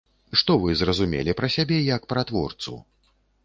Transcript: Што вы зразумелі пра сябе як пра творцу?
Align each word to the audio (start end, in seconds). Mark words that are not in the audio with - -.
Што 0.39 0.55
вы 0.63 0.77
зразумелі 0.79 1.37
пра 1.43 1.51
сябе 1.59 1.77
як 1.95 2.11
пра 2.15 2.27
творцу? 2.33 2.79